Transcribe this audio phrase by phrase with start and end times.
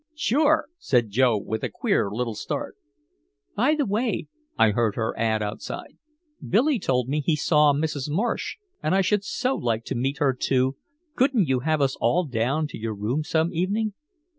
[0.15, 2.75] "Sure," said Joe, with a queer little start.
[3.55, 5.99] "By the way," I heard her add outside.
[6.43, 8.09] "Billy told me he saw Mrs.
[8.09, 10.75] Marsh, and I should so like to meet her, too.
[11.15, 13.93] Couldn't you have us all down to your room some evening?"